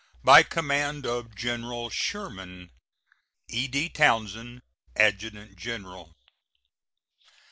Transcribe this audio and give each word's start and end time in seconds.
By 0.23 0.41
command 0.41 1.05
of 1.05 1.35
General 1.35 1.91
Sherman: 1.91 2.71
E.D. 3.49 3.89
TOWNSEND, 3.89 4.63
Adjutant 4.95 5.55
General. 5.55 6.15